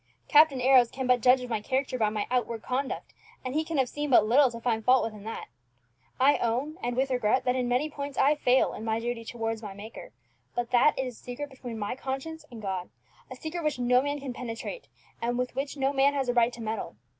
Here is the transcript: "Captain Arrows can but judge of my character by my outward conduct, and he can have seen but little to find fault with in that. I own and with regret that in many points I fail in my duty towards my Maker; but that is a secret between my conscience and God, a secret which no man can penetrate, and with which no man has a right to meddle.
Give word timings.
"Captain 0.27 0.59
Arrows 0.59 0.89
can 0.89 1.05
but 1.05 1.21
judge 1.21 1.41
of 1.41 1.49
my 1.51 1.61
character 1.61 1.95
by 1.95 2.09
my 2.09 2.25
outward 2.31 2.63
conduct, 2.63 3.13
and 3.45 3.53
he 3.53 3.63
can 3.63 3.77
have 3.77 3.87
seen 3.87 4.09
but 4.09 4.25
little 4.25 4.49
to 4.49 4.59
find 4.59 4.83
fault 4.83 5.03
with 5.03 5.13
in 5.13 5.23
that. 5.25 5.45
I 6.19 6.39
own 6.39 6.77
and 6.81 6.97
with 6.97 7.11
regret 7.11 7.43
that 7.45 7.55
in 7.55 7.67
many 7.67 7.87
points 7.87 8.17
I 8.17 8.33
fail 8.33 8.73
in 8.73 8.83
my 8.83 8.99
duty 8.99 9.23
towards 9.23 9.61
my 9.61 9.75
Maker; 9.75 10.11
but 10.55 10.71
that 10.71 10.97
is 10.97 11.19
a 11.19 11.23
secret 11.23 11.51
between 11.51 11.77
my 11.77 11.95
conscience 11.95 12.45
and 12.49 12.63
God, 12.63 12.89
a 13.29 13.35
secret 13.35 13.63
which 13.63 13.77
no 13.77 14.01
man 14.01 14.19
can 14.19 14.33
penetrate, 14.33 14.87
and 15.21 15.37
with 15.37 15.53
which 15.53 15.77
no 15.77 15.93
man 15.93 16.15
has 16.15 16.27
a 16.29 16.33
right 16.33 16.51
to 16.53 16.61
meddle. 16.61 16.95